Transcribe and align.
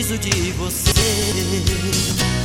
preciso 0.00 0.18
de 0.18 0.52
você. 0.52 2.39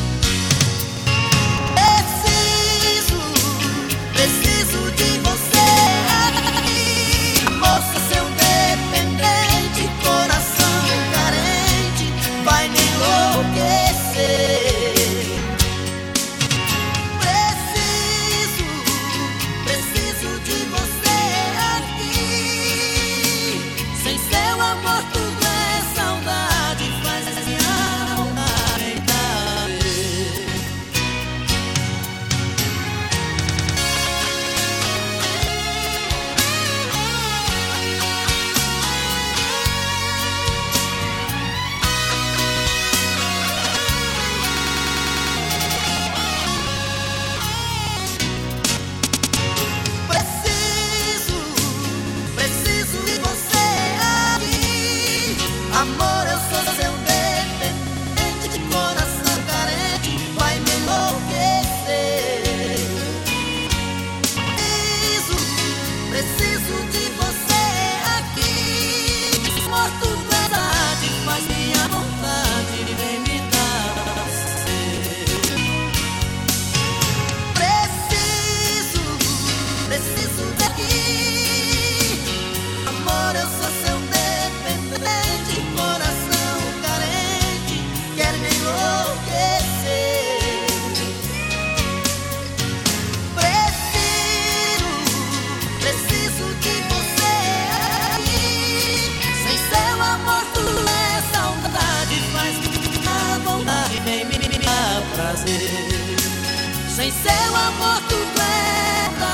Em 107.06 107.12
seu 107.12 107.56
amor 107.56 108.02
tu 108.10 108.18
plena, 108.34 109.30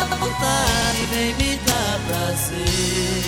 a 0.00 0.04
vontade 0.14 1.06
vem 1.10 1.34
me 1.34 1.56
dar 1.66 1.98
prazer. 2.06 3.19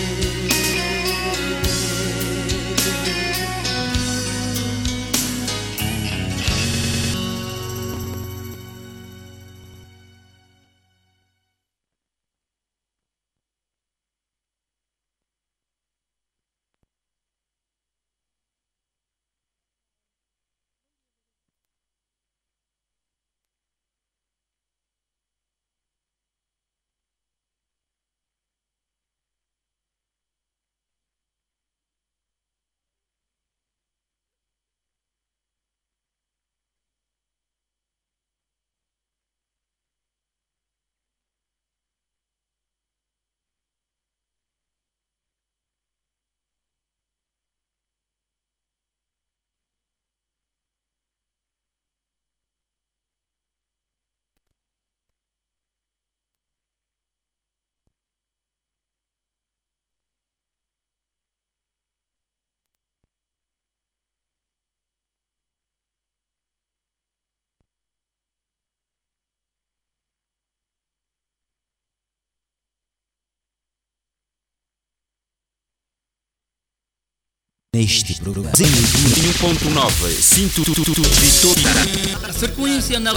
Neste 77.74 78.20
programa. 78.20 78.52
1.9 78.52 80.10
Sinto 80.20 80.62
Vitória. 80.62 82.32
Sequência 82.38 83.00
na 83.00 83.12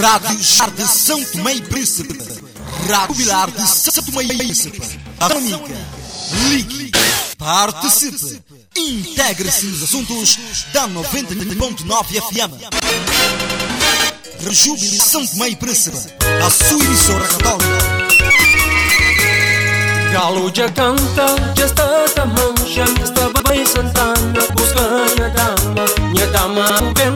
Rádio 0.00 0.42
Char 0.42 0.70
de 0.70 0.86
São 0.86 1.22
Tomé 1.24 1.56
e 1.56 1.60
Príncipe. 1.60 2.18
Rádio 2.88 3.16
Bilar 3.16 3.50
de 3.50 3.68
São 3.68 4.02
Tomé 4.02 4.24
e 4.24 4.28
Príncipe. 4.38 4.80
Amiga, 5.20 5.86
ligue, 6.48 6.90
participe, 7.36 8.42
integre-se 8.74 9.66
nos 9.66 9.82
assuntos 9.82 10.38
da 10.72 10.88
90.9 10.88 11.84
FM. 12.22 12.52
Rejúbile 14.42 15.00
São 15.00 15.26
Tomé 15.26 15.50
e 15.50 15.56
Príncipe. 15.56 15.98
A 16.42 16.48
sua 16.48 16.82
emissora 16.82 17.28
católica. 17.28 17.97
Galo 20.12 20.50
já 20.54 20.68
canta, 20.70 21.26
já 21.54 21.66
está 21.66 22.22
a 22.22 22.26
mancha, 22.26 22.84
está 23.02 23.30
bem 23.48 23.64
santana, 23.66 24.40
busca 24.54 24.80
minha 25.16 25.30
dama, 25.30 25.84
minha 26.12 26.26
dama 26.28 26.64
o 26.82 26.94
bem, 26.94 27.14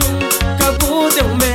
cabo 0.59 1.09
de 1.09 1.21
um 1.21 1.35
medo, 1.35 1.52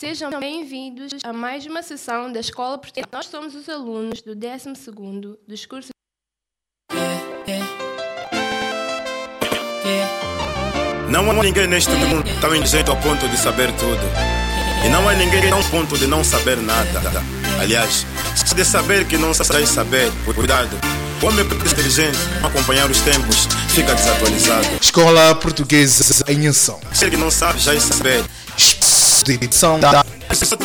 Sejam 0.00 0.30
bem-vindos 0.40 1.12
a 1.22 1.30
mais 1.30 1.66
uma 1.66 1.82
sessão 1.82 2.32
da 2.32 2.40
Escola 2.40 2.78
Portuguesa. 2.78 3.06
Nós 3.12 3.26
somos 3.26 3.54
os 3.54 3.68
alunos 3.68 4.22
do 4.22 4.34
12º 4.34 5.36
dos 5.46 5.66
cursos 5.66 5.90
Não 11.10 11.30
há 11.30 11.34
ninguém 11.44 11.66
neste 11.66 11.90
mundo 11.90 12.24
tão 12.40 12.54
inteligente 12.54 12.88
ao 12.88 12.96
ponto 12.96 13.28
de 13.28 13.36
saber 13.36 13.70
tudo. 13.72 14.00
E 14.86 14.88
não 14.88 15.06
há 15.06 15.12
ninguém 15.12 15.50
tão 15.50 15.62
ponto 15.64 15.98
de 15.98 16.06
não 16.06 16.24
saber 16.24 16.56
nada. 16.56 17.02
Aliás, 17.60 18.06
se 18.34 18.54
de 18.54 18.64
saber 18.64 19.06
que 19.06 19.18
não 19.18 19.34
sabes 19.34 19.68
saber, 19.68 20.10
cuidado. 20.34 20.78
O 21.22 21.26
homem 21.26 21.44
inteligente, 21.44 22.16
não 22.40 22.48
acompanhar 22.48 22.90
os 22.90 23.02
tempos, 23.02 23.46
fica 23.74 23.94
desatualizado. 23.94 24.66
Escola 24.80 25.34
Portuguesa 25.34 26.24
em 26.26 26.48
Ação. 26.48 26.80
Se 26.94 27.10
que 27.10 27.18
não 27.18 27.30
sabe, 27.30 27.58
já 27.58 27.74
é 27.74 27.80
saber. 27.80 28.24
Edição 29.28 29.78
da 29.78 30.04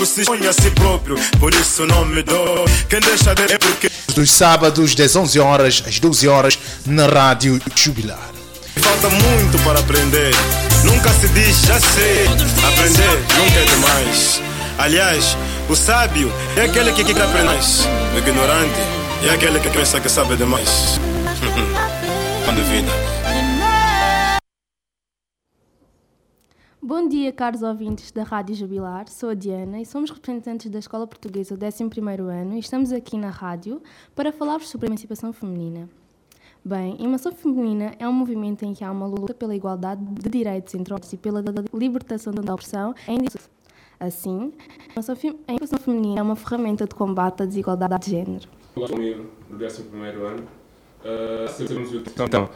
se 0.06 0.24
põe 0.24 0.48
a 0.48 0.54
si 0.54 0.70
próprio, 0.72 1.18
por 1.40 1.54
isso 1.54 1.86
não 1.86 2.06
me 2.06 2.24
dou. 2.24 2.66
Quem 2.88 3.00
deixa 3.00 3.34
de 3.34 3.54
é 3.54 3.58
porque 3.58 3.90
dos 4.16 4.32
sábados 4.32 4.96
das 4.96 5.16
11 5.16 5.40
horas 5.40 5.84
às 5.86 6.00
12 6.00 6.28
horas 6.28 6.60
na 6.86 7.06
Rádio 7.06 7.60
Jubilar. 7.76 8.30
falta 8.78 9.10
muito 9.10 9.58
para 9.64 9.80
aprender. 9.80 10.32
Nunca 10.84 11.10
se 11.10 11.28
diz 11.30 11.62
já 11.64 11.80
sei. 11.80 12.28
Aprender 12.66 13.10
nunca 13.38 13.60
é 13.60 13.66
demais. 13.66 14.42
Aliás, 14.78 15.38
o 15.68 15.76
sábio 15.76 16.32
é 16.56 16.62
aquele 16.62 16.94
que 16.94 17.04
quer 17.04 17.24
aprender 17.24 17.46
mais. 17.46 17.88
O 18.14 18.18
ignorante 18.18 18.80
é 19.24 19.34
aquele 19.34 19.60
que 19.60 19.70
pensa 19.70 20.00
que 20.00 20.08
sabe 20.08 20.38
demais. 20.38 21.00
Quando 22.46 22.64
vida. 22.70 23.25
Bom 26.88 27.08
dia, 27.08 27.34
caros 27.34 27.64
ouvintes 27.64 28.12
da 28.12 28.22
Rádio 28.22 28.54
Jubilar. 28.54 29.10
Sou 29.10 29.30
a 29.30 29.34
Diana 29.34 29.82
e 29.82 29.86
somos 29.88 30.12
representantes 30.12 30.70
da 30.70 30.78
Escola 30.78 31.08
Portuguesa 31.08 31.58
do 31.58 31.66
11º 31.66 32.20
ano 32.30 32.54
e 32.54 32.60
estamos 32.60 32.92
aqui 32.92 33.18
na 33.18 33.32
rádio 33.32 33.82
para 34.14 34.32
falar-vos 34.32 34.70
sobre 34.70 34.86
a 34.86 34.90
emancipação 34.90 35.34
feminina. 35.34 35.90
Bem, 36.64 36.96
a 37.00 37.04
emancipação 37.04 37.32
feminina 37.42 37.96
é 37.98 38.08
um 38.08 38.14
movimento 38.14 38.64
em 38.66 38.76
que 38.76 38.84
há 38.84 38.92
uma 38.92 39.08
luta 39.08 39.34
pela 39.34 39.56
igualdade 39.56 40.06
de 40.06 40.30
direitos 40.30 40.76
entre 40.76 40.94
homens 40.94 41.12
e 41.12 41.18
pela 41.18 41.44
libertação 41.74 42.32
da 42.32 42.54
opressão 42.54 42.94
em 43.08 43.18
Assim, 44.00 44.54
a 44.78 45.54
emancipação 45.54 45.80
feminina 45.80 46.20
é 46.20 46.22
uma 46.22 46.36
ferramenta 46.36 46.86
de 46.86 46.94
combate 46.94 47.42
à 47.42 47.48
desigualdade 47.48 48.06
de 48.06 48.12
género. 48.12 48.48
Olá 48.76 48.88
comigo, 48.88 49.26
do 49.50 49.56
11 49.56 49.82
ano. 50.24 50.65
Uh, 51.06 51.46
o 52.18 52.24
Então, 52.24 52.50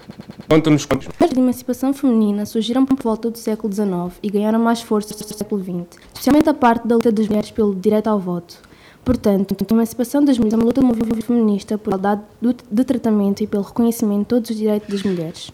conta-nos 0.50 0.84
quantos. 0.84 1.07
As 1.19 1.30
de 1.30 1.40
emancipação 1.40 1.94
feminina 1.94 2.48
surgiram 2.48 2.84
por 2.84 2.98
volta 2.98 3.30
do 3.30 3.38
século 3.38 3.72
XIX 3.72 4.18
e 4.24 4.30
ganharam 4.31 4.57
mais 4.57 4.81
força 4.81 5.13
no 5.13 5.38
século 5.38 5.63
XX, 5.63 6.00
especialmente 6.07 6.50
a 6.50 6.54
parte 6.56 6.88
da 6.88 6.96
luta 6.96 7.12
das 7.12 7.28
mulheres 7.28 7.51
pelo 7.51 7.75
direito 7.75 8.07
ao 8.07 8.19
voto. 8.19 8.57
Portanto, 9.06 9.56
a 9.60 9.74
emancipação 9.74 10.25
das 10.25 10.38
mulheres 10.40 10.54
é 10.54 10.57
uma 10.57 10.66
luta 10.66 10.81
do 10.81 10.88
movimento 10.88 11.22
feminista 11.24 11.78
por 11.78 11.92
igualdade 11.94 12.24
de 12.72 12.84
tratamento 12.84 13.44
e 13.44 13.48
pelo 13.48 13.62
reconhecimento 13.63 14.19
de 14.22 14.25
todos 14.25 14.50
os 14.50 14.56
direitos 14.57 14.90
das 14.90 15.04
mulheres. 15.04 15.52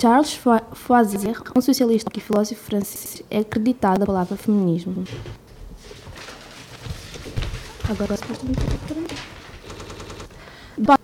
Charles 0.00 0.32
Fo- 0.32 0.60
Fourier, 0.72 1.40
um 1.54 1.60
socialista 1.60 2.10
e 2.16 2.20
filósofo 2.20 2.60
francês, 2.60 3.22
é 3.30 3.40
acreditado 3.40 4.02
a 4.02 4.06
palavra 4.06 4.34
feminismo. 4.36 5.04
Agora, 7.88 8.16
Bom, 10.76 10.94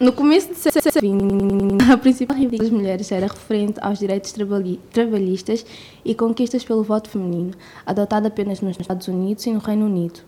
no 0.00 0.12
começo 0.12 0.48
do 0.48 0.54
século 0.54 0.82
XX, 0.82 1.90
a 1.90 1.96
principal 1.96 2.36
reivindicação 2.36 2.72
das 2.72 2.80
mulheres 2.80 3.12
era 3.12 3.26
referente 3.26 3.78
aos 3.80 3.98
direitos 3.98 4.32
trabalhi- 4.32 4.80
trabalhistas 4.92 5.66
e 6.04 6.14
conquistas 6.14 6.64
pelo 6.64 6.82
voto 6.82 7.08
feminino, 7.10 7.52
adotada 7.84 8.28
apenas 8.28 8.60
nos 8.60 8.78
Estados 8.78 9.08
Unidos 9.08 9.44
e 9.46 9.52
no 9.52 9.58
Reino 9.58 9.86
Unido. 9.86 10.20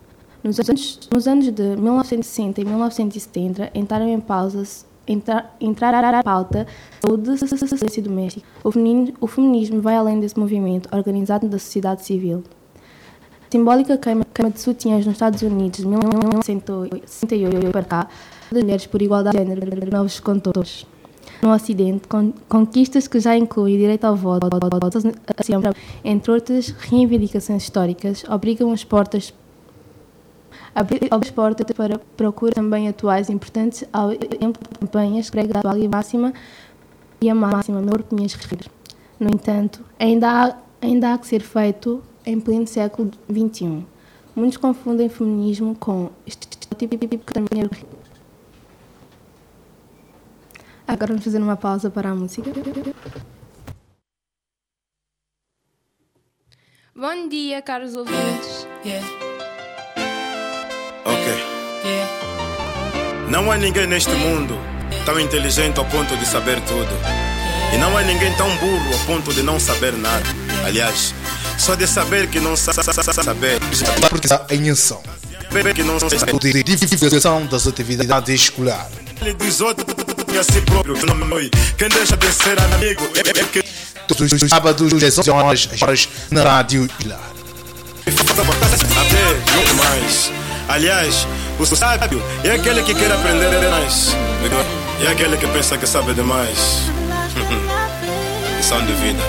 Nos 0.43 0.59
anos, 0.59 1.09
nos 1.13 1.29
anos 1.29 1.53
de 1.53 1.63
1960 1.63 2.61
e 2.61 2.65
1970, 2.65 3.71
entraram 3.75 4.09
em 4.09 4.19
pausas 4.19 4.87
entra, 5.07 5.51
entraram 5.61 6.19
à 6.19 6.23
pauta 6.23 6.67
saúde 7.03 7.31
e 7.97 8.01
doméstica. 8.01 8.47
O 8.65 8.71
feminismo, 8.71 9.17
o 9.21 9.27
feminismo 9.27 9.81
vai 9.81 9.97
além 9.97 10.19
desse 10.21 10.39
movimento 10.39 10.89
organizado 10.95 11.49
da 11.49 11.59
sociedade 11.59 12.05
civil. 12.05 12.43
A 12.77 13.51
simbólica 13.51 13.99
queima, 13.99 14.25
queima 14.33 14.51
de 14.51 14.61
sutiãs 14.61 15.05
nos 15.05 15.15
Estados 15.15 15.43
Unidos 15.43 15.81
de 15.81 15.87
1968 15.87 17.71
para 17.71 17.85
cá, 17.85 18.09
das 18.53 18.63
mulheres 18.63 18.87
por 18.87 19.01
igualdade 19.01 19.39
de 19.39 19.45
género, 19.45 19.91
novos 19.91 20.21
condutores. 20.21 20.87
No 21.43 21.53
Ocidente, 21.53 22.07
con- 22.07 22.33
conquistas 22.49 23.09
que 23.09 23.19
já 23.21 23.37
incluem 23.37 23.79
direito 23.79 24.05
ao 24.05 24.15
voto, 24.17 24.47
entre 26.05 26.33
outras 26.33 26.69
reivindicações 26.69 27.63
históricas, 27.63 28.25
obrigam 28.29 28.73
as 28.73 28.85
portas 28.85 29.33
as 30.75 31.31
portas 31.31 31.67
para 31.77 31.99
procura 32.17 32.53
também 32.53 32.89
atuais 32.89 33.29
importantes 33.29 33.85
ao 33.93 34.11
exemplo 34.13 34.63
de 34.71 34.79
campanhas 34.79 35.29
grega 35.29 35.59
atual 35.59 35.77
e 35.77 35.87
a 35.87 35.89
máxima 35.89 36.33
e 37.21 37.29
a 37.29 37.35
máxima 37.35 37.81
meu 37.81 37.91
corpo 37.91 38.15
minhas 38.15 38.35
regras. 38.35 38.69
No 39.19 39.29
entanto, 39.31 39.85
ainda 39.99 40.29
há, 40.31 40.57
ainda 40.81 41.13
há 41.13 41.19
que 41.19 41.27
ser 41.27 41.43
feito 41.43 42.01
em 42.25 42.39
pleno 42.39 42.67
século 42.67 43.11
XXI. 43.31 43.85
Muitos 44.35 44.57
confundem 44.59 45.09
feminismo 45.09 45.75
com 45.75 46.11
que 46.77 47.33
também 47.35 47.65
é 47.65 47.69
Agora 50.91 51.07
vamos 51.13 51.23
fazer 51.25 51.39
uma 51.39 51.57
pausa 51.57 51.89
para 51.89 52.11
a 52.11 52.15
música. 52.17 52.51
Bom 56.97 57.29
dia, 57.29 57.63
caros 57.63 57.95
ouvintes. 57.95 58.67
Ok. 61.05 61.33
Não 63.31 63.51
há 63.53 63.57
ninguém 63.57 63.87
neste 63.87 64.11
mundo 64.11 64.59
tão 65.07 65.19
inteligente 65.21 65.79
ao 65.79 65.85
ponto 65.87 66.17
de 66.17 66.27
saber 66.27 66.61
tudo. 66.63 66.91
E 67.73 67.79
não 67.79 67.97
há 67.97 68.03
ninguém 68.03 68.35
tão 68.37 68.49
burro 68.57 68.93
ao 68.93 68.99
ponto 69.07 69.33
de 69.33 69.45
não 69.45 69.61
saber 69.61 69.93
nada. 69.93 70.25
Aliás, 70.67 71.15
só 71.57 71.77
de 71.77 71.87
saber 71.87 72.29
que 72.29 72.41
não 72.41 72.57
sa- 72.57 72.73
sa- 72.73 72.83
sa- 72.83 73.13
saber. 73.13 73.61
Portuguesa 74.11 74.45
em 74.51 74.69
Ação. 74.71 75.01
Saber 75.53 75.73
que 75.73 75.85
não 75.85 76.01
sabe. 76.01 76.33
De 76.53 76.63
divulgação 76.75 77.47
das 77.47 77.65
atividades 77.69 78.29
escolares. 78.43 78.99
Ele 80.31 80.39
diz 80.39 80.39
outro 80.39 80.41
a 80.41 80.45
si 80.45 80.61
próprio. 80.63 81.07
Não 81.07 81.15
me 81.15 81.35
oi. 81.35 81.51
Quem 81.77 81.89
deixa 81.89 82.17
de 82.17 82.33
ser 82.33 82.59
amigo 82.61 83.03
é 83.17 83.41
é 83.41 83.45
que 83.45 83.65
Todos 84.07 84.33
os 84.33 84.49
sábados 84.49 84.93
das 84.93 85.19
11 85.19 85.31
horas 85.31 85.69
horas 85.81 86.09
na 86.31 86.43
Rádio 86.43 86.83
Jubilar. 86.83 87.21
saber 88.07 89.55
muito 89.55 89.75
mais. 89.75 90.33
Aliás, 90.69 91.27
o 91.59 91.67
sábio 91.67 92.23
é 92.45 92.53
aquele 92.53 92.83
que 92.83 92.95
quer 92.95 93.11
aprender 93.11 93.71
mais. 93.71 94.17
É 95.05 95.11
aquele 95.11 95.37
que 95.37 95.47
pensa 95.49 95.77
que 95.77 95.87
sabe 95.87 96.15
demais. 96.15 96.59
Lição 98.57 98.85
de 98.85 98.93
vida. 98.95 99.23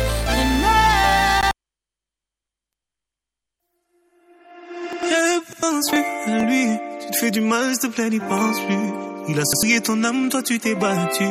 Pense 5.60 5.89
plus 5.91 6.34
à 6.34 6.39
lui. 6.46 6.79
Tu 7.01 7.12
te 7.12 7.17
fais 7.20 7.31
du 7.31 7.41
mal, 7.41 7.75
s'il 7.75 7.89
te 7.89 7.96
plaît, 7.96 8.10
n'y 8.10 8.20
pense 8.20 8.60
plus. 8.65 9.11
Il 9.30 9.40
a 9.40 9.44
souillé 9.46 9.82
ton 9.82 10.04
âme, 10.04 10.30
toi 10.30 10.42
tu 10.42 10.60
t'es 10.60 10.75
battu. 10.75 11.25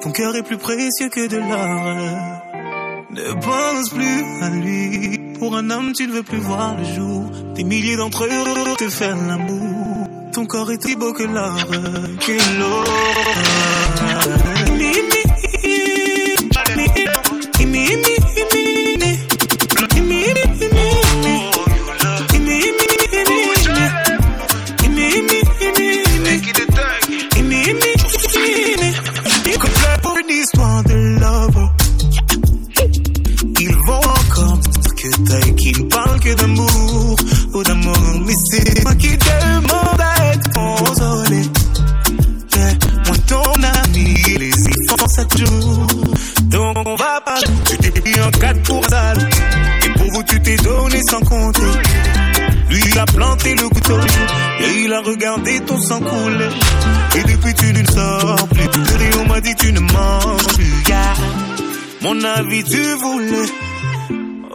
Ton 0.00 0.10
cœur 0.12 0.36
est 0.36 0.42
plus 0.42 0.58
précieux 0.58 1.08
que 1.08 1.26
de 1.26 1.36
l'or. 1.36 2.54
Ne 3.10 3.32
pense 3.40 3.90
plus 3.90 4.24
à 4.42 4.50
lui. 4.50 5.18
Pour 5.38 5.56
un 5.56 5.70
homme, 5.70 5.92
tu 5.92 6.06
ne 6.06 6.12
veux 6.12 6.22
plus 6.22 6.38
voir 6.38 6.76
le 6.76 6.84
jour. 6.84 7.30
Des 7.54 7.64
milliers 7.64 7.96
d'entre 7.96 8.24
eux 8.24 8.76
te 8.76 8.88
faire 8.88 9.16
l'amour. 9.16 10.08
Ton 10.32 10.46
corps 10.46 10.70
est 10.72 10.82
si 10.82 10.96
beau 10.96 11.12
que 11.12 11.22
l'or, 11.22 11.66
que 12.20 12.58
l'or. 12.58 12.84
Et 54.64 54.84
il 54.84 54.92
a 54.92 55.00
regardé 55.00 55.60
ton 55.60 55.80
sang 55.80 56.00
couler. 56.00 56.48
Et 57.16 57.22
depuis 57.22 57.54
tu 57.54 57.72
ne 57.72 57.84
sors 57.86 58.48
plus. 58.48 58.64
Le 58.64 59.18
on 59.18 59.26
m'a 59.26 59.40
dit 59.40 59.54
tu 59.56 59.72
ne 59.72 59.80
manges 59.80 60.46
plus. 60.54 60.84
Mon 62.02 62.22
avis 62.22 62.64
tu 62.64 62.82
voulais. 62.94 63.48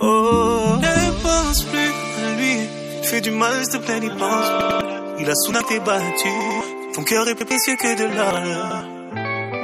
Oh. 0.01 0.77
Ne 0.81 1.11
pense 1.23 1.63
plus 1.63 1.91
à 2.25 2.35
lui. 2.37 2.57
Tu 3.01 3.09
fais 3.09 3.21
du 3.21 3.31
mal, 3.31 3.53
s'il 3.63 3.79
te 3.79 3.85
plaît, 3.85 3.99
n'y 3.99 4.09
pense. 4.09 4.51
Il 5.19 5.29
a 5.29 5.35
soudain 5.35 5.61
t'es 5.67 5.79
battu. 5.79 6.29
Ton 6.95 7.03
cœur 7.03 7.27
est 7.27 7.35
plus 7.35 7.45
précieux 7.45 7.75
que 7.75 7.97
de 7.97 8.05
l'or. 8.15 8.39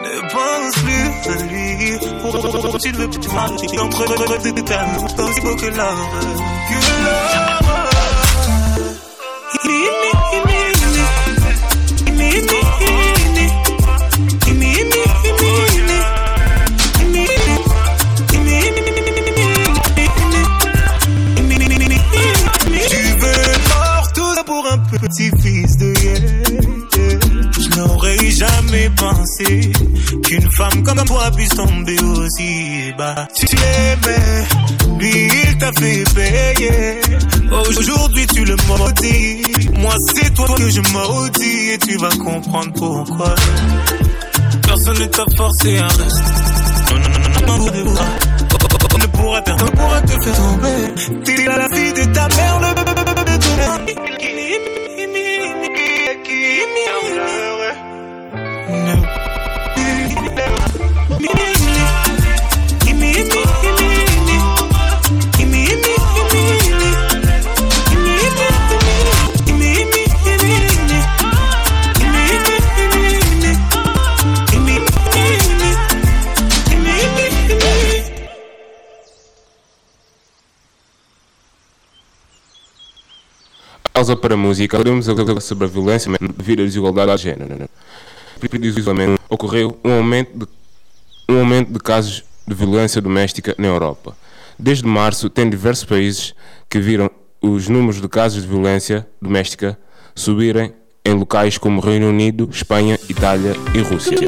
Ne 0.03 0.21
pense 0.31 0.75
plus 0.83 1.31
à 1.31 1.35
lui. 1.43 1.97
Oh, 2.23 2.77
tu 2.79 2.91
ne 2.91 2.97
veux 2.97 3.09
plus 3.09 3.29
marcher 3.33 3.79
entre 3.79 4.41
tes 4.41 4.63
termes. 4.63 4.95
Aussi 5.03 5.41
beau 5.41 5.55
que 5.55 5.65
l'or. 5.67 5.95
Que 6.69 6.75
l'or. 7.03 7.55
petit-fils 9.65 10.14
jamais 28.75 28.89
pensé 28.89 29.71
qu'une 30.23 30.51
femme 30.51 30.83
comme 30.83 31.03
toi 31.05 31.31
puisse 31.35 31.49
tomber 31.49 31.97
aussi 32.01 32.93
bas. 32.97 33.27
Tu 33.33 33.45
l'aimais, 33.45 34.99
lui 34.99 35.29
il 35.47 35.57
t'a 35.57 35.71
fait 35.73 36.03
payer. 36.13 36.99
Aujourd'hui 37.67 38.25
tu 38.27 38.43
le 38.43 38.55
maudis. 38.67 39.69
Moi 39.77 39.95
c'est 40.13 40.33
toi 40.33 40.47
que 40.57 40.69
je 40.69 40.81
maudis 40.93 41.71
et 41.71 41.77
tu 41.77 41.97
vas 41.97 42.09
comprendre 42.09 42.73
pourquoi. 42.73 43.35
Personne 44.63 44.99
ne 44.99 45.05
t'a 45.05 45.23
forcé 45.35 45.77
à 45.77 45.87
rester. 45.87 46.21
Non, 46.91 46.99
non, 46.99 47.09
non, 47.09 47.19
non, 47.19 47.57
non, 47.57 47.65
non, 47.65 47.93
non. 47.93 48.01
On 48.93 48.97
ne 48.97 49.07
pourra, 49.07 49.41
te 49.41 50.23
faire 50.23 50.35
tomber. 50.35 51.23
T'es 51.25 51.45
la 51.45 51.69
fille 51.69 51.93
de 51.93 52.13
ta 52.13 52.27
mère, 52.29 52.59
le 52.61 52.73
de 53.37 54.44
Pausa 84.05 84.15
para 84.15 84.35
a 84.35 84.37
música, 84.37 84.77
podemos 84.77 85.07
sobre 85.41 85.65
a 85.65 85.67
violência 85.67 86.11
devido 86.37 86.61
à 86.61 86.65
desigualdade 86.65 87.17
de 87.17 87.23
género. 87.23 87.67
Precisamente 88.39 89.19
ocorreu 89.27 89.79
um 89.83 89.93
aumento, 89.93 90.37
de, 90.37 90.47
um 91.27 91.39
aumento 91.39 91.73
de 91.73 91.79
casos 91.79 92.23
de 92.47 92.53
violência 92.53 93.01
doméstica 93.01 93.55
na 93.57 93.65
Europa. 93.65 94.15
Desde 94.59 94.85
março, 94.85 95.27
tem 95.27 95.49
diversos 95.49 95.85
países 95.85 96.35
que 96.69 96.79
viram 96.79 97.09
os 97.41 97.67
números 97.67 97.99
de 97.99 98.07
casos 98.07 98.43
de 98.43 98.47
violência 98.47 99.07
doméstica 99.19 99.75
subirem 100.13 100.71
em 101.03 101.13
locais 101.13 101.57
como 101.57 101.81
Reino 101.81 102.07
Unido, 102.07 102.47
Espanha, 102.51 102.99
Itália 103.09 103.55
e 103.73 103.79
Rússia. 103.79 104.19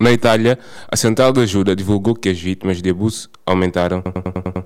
Na 0.00 0.10
Itália, 0.10 0.58
a 0.90 0.96
Central 0.96 1.30
de 1.30 1.42
Ajuda 1.42 1.76
divulgou 1.76 2.14
que 2.14 2.30
as 2.30 2.40
vítimas 2.40 2.80
de 2.80 2.88
abuso 2.88 3.28
aumentaram 3.44 4.02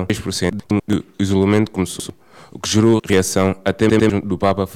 6% 0.09 0.61
do 0.87 1.05
isolamento 1.19 1.73
começou 1.73 2.15
o 2.53 2.59
que 2.59 2.69
gerou 2.69 3.01
reação 3.07 3.57
até 3.65 3.89
mesmo 3.89 4.21
do 4.21 4.39
Papa 4.39 4.69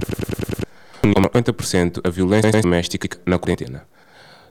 50% 1.02 2.00
a 2.04 2.10
violência 2.10 2.52
doméstica 2.60 3.18
na 3.26 3.38
quarentena. 3.38 3.86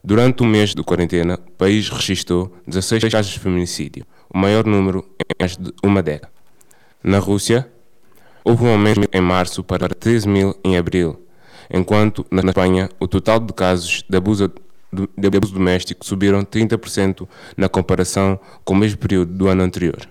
Durante 0.03 0.41
o 0.41 0.45
mês 0.45 0.73
de 0.73 0.83
quarentena, 0.83 1.35
o 1.35 1.51
país 1.51 1.87
registrou 1.89 2.51
16 2.67 3.03
casos 3.11 3.31
de 3.31 3.39
feminicídio, 3.39 4.05
o 4.33 4.37
maior 4.37 4.65
número 4.65 5.05
em 5.19 5.35
mais 5.39 5.55
de 5.55 5.71
uma 5.83 6.01
década. 6.01 6.31
Na 7.03 7.19
Rússia, 7.19 7.69
houve 8.43 8.63
um 8.63 8.71
aumento 8.71 9.07
em 9.11 9.21
março 9.21 9.63
para 9.63 9.87
13 9.87 10.27
mil 10.27 10.55
em 10.63 10.75
abril, 10.75 11.23
enquanto 11.69 12.25
na 12.31 12.41
Espanha 12.41 12.89
o 12.99 13.07
total 13.07 13.39
de 13.39 13.53
casos 13.53 14.03
de 14.09 14.17
abuso, 14.17 14.51
de 14.91 15.27
abuso 15.27 15.53
doméstico 15.53 16.05
subiram 16.05 16.43
30% 16.43 17.27
na 17.55 17.69
comparação 17.69 18.39
com 18.65 18.73
o 18.73 18.77
mesmo 18.77 18.97
período 18.97 19.31
do 19.33 19.47
ano 19.47 19.61
anterior. 19.61 20.09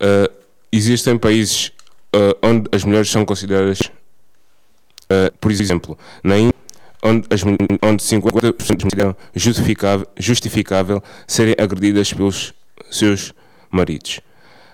Uh, 0.00 0.30
existem 0.70 1.18
países 1.18 1.72
uh, 2.14 2.38
onde 2.42 2.68
as 2.72 2.84
mulheres 2.84 3.10
são 3.10 3.24
consideradas, 3.24 3.80
uh, 3.80 5.32
por 5.40 5.50
exemplo, 5.50 5.98
na 6.22 6.38
Índia, 6.38 6.54
onde, 7.02 7.26
as, 7.30 7.42
onde 7.44 8.02
50% 8.02 8.82
consideram 8.82 9.16
justificável, 9.34 10.06
justificável 10.16 11.02
serem 11.26 11.54
agredidas 11.58 12.12
pelos 12.12 12.54
seus 12.90 13.32
maridos. 13.70 14.20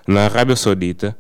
Na 0.07 0.25
Arábia 0.25 0.57
Saudita, 0.57 1.17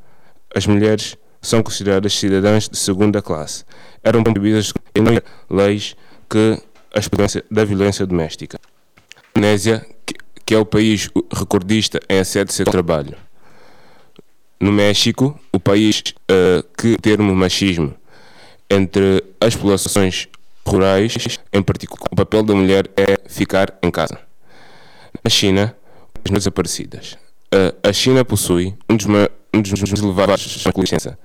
as 0.54 0.66
mulheres 0.66 1.16
são 1.40 1.62
consideradas 1.62 2.14
cidadãs 2.14 2.68
de 2.68 2.76
segunda 2.76 3.20
classe. 3.20 3.64
Eram 4.02 4.22
proibidas 4.22 4.72
em 4.94 5.02
leis 5.50 5.96
que 6.28 6.58
as 6.94 7.08
da 7.50 7.64
violência 7.64 8.06
doméstica. 8.06 8.58
A 9.34 9.38
Indonésia, 9.38 9.84
que, 10.06 10.14
que 10.46 10.54
é 10.54 10.58
o 10.58 10.64
país 10.64 11.10
recordista 11.32 12.00
em 12.08 12.18
assédio 12.18 12.54
ao 12.64 12.70
trabalho. 12.70 13.16
No 14.64 14.72
México, 14.72 15.38
o 15.52 15.60
país 15.60 16.02
uh, 16.22 16.64
que 16.74 16.94
o 16.94 16.96
termo 16.96 17.36
machismo 17.36 17.94
entre 18.70 19.22
as 19.38 19.54
populações 19.54 20.26
rurais, 20.66 21.38
em 21.52 21.62
particular, 21.62 22.08
o 22.10 22.16
papel 22.16 22.42
da 22.42 22.54
mulher 22.54 22.90
é 22.96 23.18
ficar 23.28 23.76
em 23.82 23.90
casa. 23.90 24.18
Na 25.22 25.28
China, 25.28 25.76
as 26.24 26.30
desaparecidas. 26.30 27.18
Uh, 27.54 27.76
a 27.86 27.92
China 27.92 28.24
possui 28.24 28.74
um 28.88 28.96
dos, 28.96 29.06
um 29.06 29.60
dos 29.60 30.02
elevados 30.02 30.64
com 30.72 30.80
licença. 30.80 31.18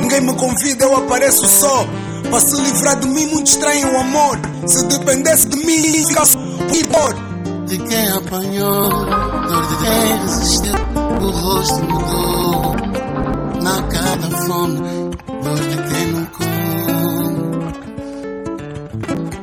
Ninguém 0.00 0.20
me 0.20 0.34
convida, 0.34 0.84
eu 0.84 0.96
apareço 0.96 1.46
só. 1.46 1.86
Para 2.30 2.40
se 2.40 2.56
livrar 2.56 2.98
de 2.98 3.08
mim, 3.08 3.26
muito 3.26 3.48
estranho 3.48 3.92
o 3.92 3.98
amor. 3.98 4.38
Se 4.66 4.84
dependesse 4.86 5.46
de 5.48 5.56
mim, 5.64 6.04
ficasse 6.06 6.36
pior. 6.36 7.31
De 7.72 7.78
quem 7.78 8.08
apanhou, 8.10 8.90
dor 8.90 9.66
de 9.66 9.76
quem 9.78 10.18
resistiu, 10.18 10.74
o 11.22 11.30
rosto 11.30 11.82
mudou. 11.84 12.76
Na 13.62 13.82
cara 13.84 14.28
fome, 14.46 14.78
dor 15.42 15.58
de 15.58 15.76
quem 15.88 16.06
não 16.12 16.26
come. 16.26 16.50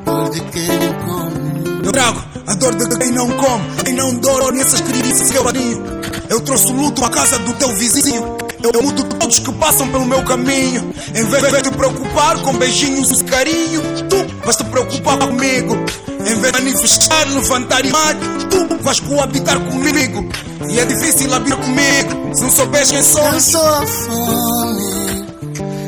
Dor 0.05 0.29
de 0.29 0.41
quem 0.41 0.67
não 0.67 0.93
come. 1.07 1.81
Eu 1.83 1.91
trago 1.91 2.23
a 2.45 2.53
dor 2.53 2.75
de 2.75 2.99
quem 2.99 3.11
não 3.13 3.31
come, 3.31 3.63
quem 3.83 3.93
não 3.95 4.13
dor 4.17 4.53
nessas 4.53 4.81
crianças 4.81 5.31
que 5.31 5.37
eu 5.37 5.47
aninho. 5.47 5.83
Eu 6.29 6.39
trouxe 6.41 6.71
o 6.71 6.75
luto 6.75 7.03
à 7.03 7.09
casa 7.09 7.39
do 7.39 7.53
teu 7.53 7.75
vizinho. 7.77 8.37
Eu 8.61 8.83
mudo 8.83 9.05
todos 9.05 9.39
que 9.39 9.51
passam 9.53 9.87
pelo 9.87 10.05
meu 10.05 10.23
caminho. 10.23 10.93
Em 11.15 11.23
vez 11.23 11.51
de 11.51 11.61
te 11.63 11.71
preocupar 11.71 12.39
com 12.43 12.53
beijinhos 12.53 13.09
e 13.09 13.23
carinho, 13.23 13.81
tu 14.07 14.28
vais 14.43 14.55
te 14.55 14.63
preocupar 14.65 15.17
comigo. 15.19 15.75
Em 16.19 16.35
vez 16.39 16.53
de 16.53 16.61
manifestar, 16.61 17.27
levantar 17.27 17.85
e 17.85 17.91
mar, 17.91 18.15
tu 18.49 18.83
vais 18.83 18.99
coabitar 18.99 19.59
comigo. 19.59 20.29
E 20.69 20.79
é 20.79 20.85
difícil 20.85 21.33
abrir 21.33 21.55
comigo, 21.55 22.35
se 22.35 22.43
não 22.43 22.51
souberes 22.51 22.91
quem 22.91 23.03
sou. 23.03 23.23
Eu 23.23 23.39
sou 23.39 23.65
a 23.65 23.87
fome. 23.87 25.25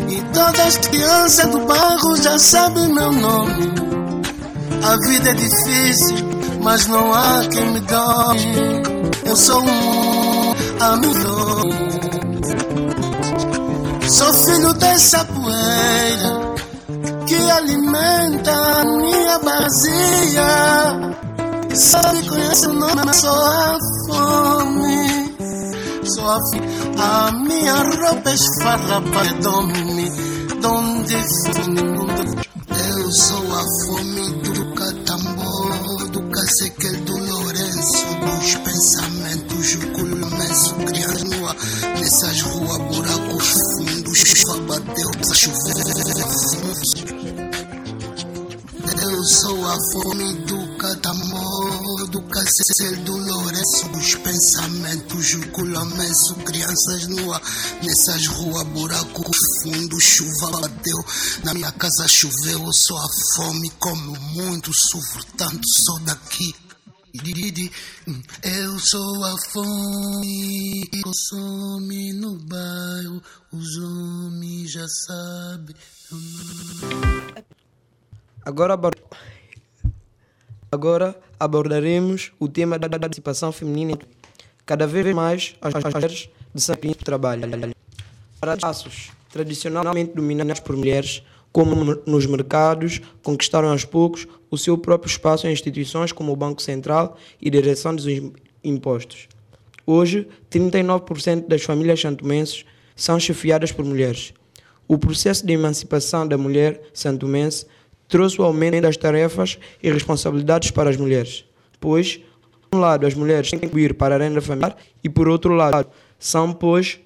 E 0.10 0.22
todas 0.34 0.60
as 0.60 0.78
crianças 0.78 1.52
do 1.52 1.60
bairro 1.66 2.16
já 2.18 2.38
sabem 2.38 2.94
meu 2.94 3.12
nome. 3.12 3.74
A 4.84 4.98
vida 5.08 5.30
é 5.30 5.34
difícil, 5.34 6.18
mas 6.62 6.88
não 6.88 7.14
há 7.14 7.44
quem 7.52 7.66
me 7.72 7.80
dome. 7.82 8.82
Eu 9.26 9.36
sou 9.36 9.62
um 9.62 10.56
amigo. 10.80 11.42
Sou 14.08 14.34
filho 14.34 14.74
dessa 14.74 15.24
poeira 15.26 16.41
alimenta 17.50 18.52
a 18.52 18.86
minha 18.86 19.40
vazia. 19.40 21.12
Só 21.74 22.14
me 22.14 22.28
conhece 22.28 22.68
o 22.68 22.74
nome, 22.74 23.14
sou 23.14 23.30
a 23.30 23.78
fome. 24.08 25.36
Sou 26.04 26.30
a 26.30 26.40
fome. 26.52 26.72
A 27.00 27.32
minha 27.32 27.76
roupa 27.76 28.32
esfarrapada 28.32 29.34
dorme. 29.42 30.12
Donde 30.62 31.16
fundo. 31.46 32.02
Eu 32.94 33.12
sou 33.12 33.46
a 33.54 33.64
fome 33.86 34.32
do 34.44 34.74
catambor, 34.76 36.10
do 36.12 36.22
cacequel 36.30 37.02
do 37.02 37.18
Lourenço, 37.18 38.06
dos 38.22 38.56
pensamentos, 38.56 39.76
o 39.76 39.92
criança 40.86 41.26
nua, 41.26 41.56
nessas 42.00 42.42
ruas, 42.42 42.78
buracos 42.78 43.31
a 49.72 49.78
fome 49.94 50.34
do 50.46 50.78
catamor, 50.78 52.10
do 52.10 52.22
cacel 52.24 52.98
do 53.06 53.16
Lourenço, 53.16 53.88
dos 53.94 54.16
pensamentos, 54.16 55.34
o 55.34 55.48
culo 55.52 55.82
imenso, 55.86 56.36
crianças 56.44 57.08
nua, 57.08 57.42
nessas 57.82 58.28
ruas, 58.28 58.64
buraco 58.68 59.24
fundo, 59.64 59.98
chuva 60.02 60.60
bateu, 60.60 60.98
na 61.46 61.54
minha 61.54 61.72
casa 61.72 62.06
choveu, 62.06 62.66
eu 62.66 62.74
sou 62.74 62.98
a 62.98 63.08
fome, 63.36 63.70
como 63.80 64.20
muito, 64.34 64.72
sofro 64.74 65.24
tanto, 65.38 65.62
sou 65.86 66.00
daqui. 66.02 66.54
Eu 68.44 68.80
sou 68.80 69.24
a 69.26 69.36
fome 69.52 70.88
que 70.92 71.02
consome 71.02 72.14
no 72.14 72.38
bairro, 72.40 73.22
os 73.54 73.78
homens 73.78 74.72
já 74.72 74.86
sabem. 75.08 75.76
Agora, 78.46 78.74
abor- 78.76 78.96
Agora 80.72 81.16
abordaremos 81.40 82.32
o 82.40 82.48
tema 82.48 82.80
da 82.80 82.88
participação 82.98 83.52
feminina. 83.52 83.98
Cada 84.66 84.88
vez 84.88 85.14
mais 85.14 85.56
as 85.62 85.74
mulheres 85.74 86.30
de 86.54 86.62
São 86.62 86.76
Pinto 86.76 87.04
trabalham. 87.04 87.50
Para 88.40 88.56
espaços 88.56 89.10
tradicionalmente 89.32 90.14
dominados 90.14 90.60
por 90.60 90.76
mulheres, 90.76 91.24
como 91.52 91.76
no- 91.76 92.02
nos 92.06 92.26
mercados, 92.26 93.02
conquistaram 93.22 93.70
aos 93.72 93.84
poucos 93.86 94.28
o 94.50 94.58
seu 94.58 94.78
próprio 94.78 95.10
espaço 95.10 95.48
em 95.48 95.52
instituições 95.54 96.12
como 96.12 96.32
o 96.32 96.36
Banco 96.36 96.62
Central 96.62 97.18
e 97.42 97.50
Direção 97.50 97.96
dos 97.96 98.08
Im- 98.08 98.34
Impostos. 98.64 99.28
Hoje, 99.86 100.28
39% 100.50 101.48
das 101.48 101.64
famílias 101.64 102.00
santomenses 102.00 102.64
são 102.96 103.20
chefiadas 103.20 103.72
por 103.72 103.84
mulheres. 103.84 104.34
O 104.88 104.98
processo 104.98 105.46
de 105.46 105.54
emancipação 105.54 106.28
da 106.28 106.38
mulher 106.38 106.82
santomense 106.94 107.66
trouxe 108.12 108.40
o 108.42 108.44
aumento 108.44 108.82
das 108.82 108.98
tarefas 108.98 109.58
e 109.82 109.90
responsabilidades 109.90 110.70
para 110.70 110.90
as 110.90 110.98
mulheres, 110.98 111.46
pois, 111.80 112.18
por 112.70 112.78
um 112.78 112.82
lado, 112.82 113.08
as 113.08 113.14
mulheres 113.14 113.50
têm 113.50 113.58
que 113.58 113.66
contribuir 113.66 113.94
para 113.96 114.16
a 114.16 114.18
renda 114.18 114.42
familiar 114.42 114.76
e, 115.02 115.10
por 115.10 115.30
outro 115.30 115.54
lado, 115.54 115.90
são, 116.20 116.52
pois, 116.54 117.00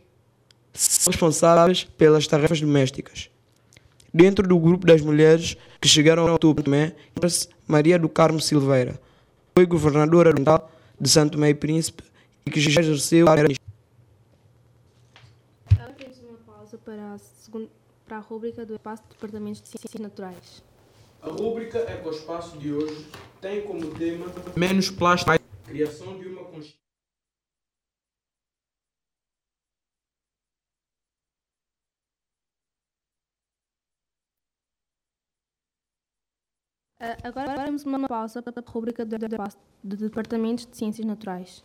responsáveis 1.08 1.84
pelas 1.84 2.26
tarefas 2.28 2.60
domésticas. 2.60 3.30
Dentro 4.12 4.48
do 4.48 4.58
grupo 4.58 4.88
das 4.88 5.02
mulheres 5.02 5.56
que 5.80 5.88
chegaram 5.88 6.28
ao 6.28 6.40
topo 6.40 6.64
também, 6.64 6.92
Maria 7.68 8.00
do 8.00 8.10
Carmo 8.10 8.42
Silveira, 8.42 9.00
foi 9.56 9.66
governadora 9.66 10.32
regional 10.32 10.72
de 11.00 11.10
Santo 11.10 11.34
Tomé 11.34 11.50
e 11.50 11.54
Príncipe 11.54 12.04
e 12.46 12.50
que 12.50 12.60
já 12.60 12.82
exerceu 12.82 13.30
a 13.30 13.36
Fez 13.36 13.58
uma 16.20 16.38
pausa 16.46 16.78
para 16.78 17.14
a, 17.14 17.18
segun- 17.18 17.68
para 18.08 18.18
a 18.18 18.20
rúbrica 18.20 18.66
do 18.66 18.76
espaço 18.76 19.04
de 19.04 19.10
departamentos 19.10 19.62
de 19.62 19.68
ciências 19.70 20.02
naturais. 20.02 20.64
A 21.26 21.30
rúbrica 21.32 21.80
Ecoespaço 21.92 22.56
de 22.60 22.72
hoje 22.72 23.10
tem 23.42 23.66
como 23.66 23.98
tema 23.98 24.28
Menos 24.56 24.92
plástico, 24.92 25.32
criação 25.66 26.20
de 26.20 26.28
uma 26.28 26.44
consciência. 26.44 26.78
Ah, 37.00 37.18
Agora 37.24 37.66
temos 37.66 37.84
uma 37.86 38.08
pausa 38.08 38.44
para 38.44 38.64
a 38.64 38.72
rúbrica 38.72 39.04
do 39.04 39.16
espaço 39.16 39.58
de 39.84 39.98
departamentos 39.98 40.68
de 40.68 40.78
ciências 40.78 41.08
naturais. 41.08 41.64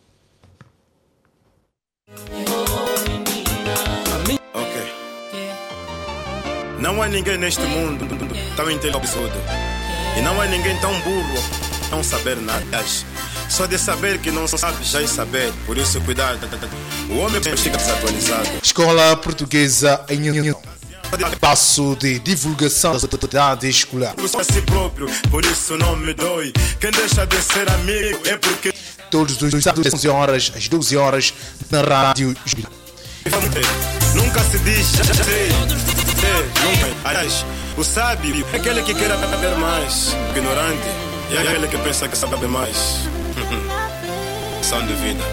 Não 6.81 6.99
há 6.99 7.07
ninguém 7.07 7.37
neste 7.37 7.61
mundo 7.61 8.07
tão 8.55 8.69
inteligente 8.69 9.07
e 10.17 10.21
não 10.21 10.41
há 10.41 10.47
ninguém 10.47 10.75
tão 10.79 10.91
burro 11.01 11.43
a 11.85 11.95
não 11.95 12.03
saber 12.03 12.37
nada. 12.37 12.83
Só 13.47 13.67
de 13.67 13.77
saber 13.77 14.17
que 14.17 14.31
não 14.31 14.47
sabe 14.47 14.83
já 14.83 14.99
é 14.99 15.05
saber, 15.05 15.53
por 15.67 15.77
isso 15.77 16.01
cuidado. 16.01 16.39
O 17.07 17.17
homem 17.19 17.39
fica 17.55 17.77
desatualizado. 17.77 18.49
Escola 18.63 19.15
Portuguesa 19.15 20.03
em 20.09 20.31
União. 20.31 20.59
Passo 21.39 21.95
de 21.97 22.17
divulgação 22.17 22.97
da 22.97 23.05
atividade 23.05 23.69
escolar. 23.69 24.15
A 24.17 24.43
si 24.43 24.61
próprio, 24.61 25.07
por 25.29 25.45
isso 25.45 25.77
não 25.77 25.95
me 25.95 26.15
dói. 26.15 26.51
Quem 26.79 26.89
deixa 26.89 27.27
de 27.27 27.39
ser 27.41 27.69
amigo 27.69 28.21
é 28.25 28.37
porque. 28.37 28.73
Todos 29.11 29.39
os 29.39 29.63
sábados, 29.63 29.83
das 29.83 29.93
11 29.93 30.07
horas 30.07 30.51
às 30.55 30.67
12 30.67 30.97
horas, 30.97 31.33
na 31.69 31.81
Rádio. 31.81 32.35
Nunca 34.15 34.39
se 34.45 34.57
diz 34.59 34.91
já 34.93 35.13
sei. 35.23 36.00
Aliás, 37.03 37.45
o 37.77 37.83
sábio 37.83 38.45
é 38.53 38.57
aquele 38.57 38.83
que 38.83 38.93
quer 38.93 39.09
saber 39.09 39.55
mais. 39.57 40.13
O 40.13 40.37
ignorante 40.37 40.87
é 41.31 41.37
aquele 41.41 41.67
que 41.67 41.77
pensa 41.77 42.07
que 42.07 42.17
sabe 42.17 42.47
mais. 42.47 43.07
Lição 44.59 44.85
de 44.85 44.93
vida. 44.93 45.23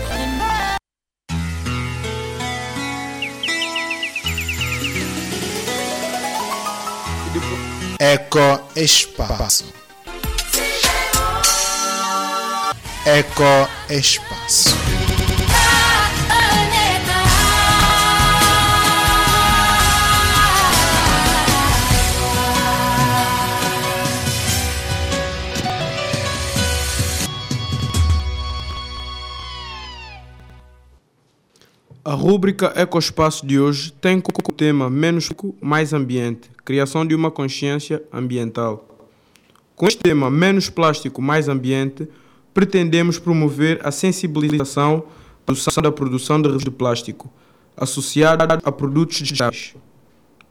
Eco 8.00 8.60
Espaço. 8.76 9.64
Eco 13.04 13.68
Espaço. 13.90 15.07
A 32.08 32.14
rúbrica 32.14 32.72
Ecoespaço 32.74 33.46
de 33.46 33.60
hoje 33.60 33.92
tem 33.92 34.18
como 34.18 34.56
tema 34.56 34.88
Menos 34.88 35.26
Suco, 35.26 35.54
Mais 35.60 35.92
Ambiente, 35.92 36.48
criação 36.64 37.06
de 37.06 37.14
uma 37.14 37.30
consciência 37.30 38.02
ambiental. 38.10 38.88
Com 39.76 39.86
este 39.86 39.98
tema 39.98 40.30
Menos 40.30 40.70
Plástico, 40.70 41.20
Mais 41.20 41.50
Ambiente, 41.50 42.08
pretendemos 42.54 43.18
promover 43.18 43.78
a 43.86 43.90
sensibilização 43.90 45.04
da 45.82 45.92
produção 45.92 46.40
de 46.40 46.48
resíduos 46.48 46.64
de 46.64 46.70
plástico, 46.70 47.30
associada 47.76 48.58
a 48.64 48.72
produtos 48.72 49.18
digitais. 49.18 49.74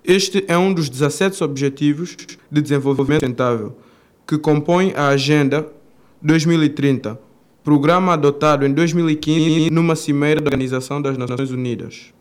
Este 0.04 0.46
é 0.48 0.56
um 0.56 0.72
dos 0.72 0.88
17 0.90 1.44
Objetivos 1.44 2.16
de 2.52 2.62
Desenvolvimento 2.62 3.22
Sustentável, 3.22 3.76
que 4.28 4.38
compõe 4.38 4.94
a 4.96 5.08
Agenda 5.08 5.68
2030, 6.22 7.20
programa 7.68 8.14
adotado 8.14 8.66
em 8.66 8.72
2015 8.72 9.70
numa 9.72 9.94
cimeira 9.94 10.40
da 10.40 10.48
Organização 10.48 11.02
das 11.02 11.18
Nações 11.18 11.52
Unidas, 11.52 12.14